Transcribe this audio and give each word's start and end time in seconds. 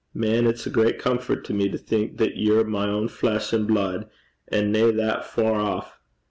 Man, 0.15 0.47
it's 0.47 0.65
a 0.65 0.71
great 0.71 0.97
comfort 0.97 1.43
to 1.45 1.53
me 1.53 1.69
to 1.69 1.77
think 1.77 2.17
that 2.17 2.35
ye're 2.35 2.63
my 2.63 2.89
ain 2.91 3.07
flesh 3.07 3.53
and 3.53 3.67
blude, 3.67 4.07
an' 4.47 4.71
nae 4.71 4.89
that 4.89 5.25
far 5.25 5.59
aff. 5.61 5.99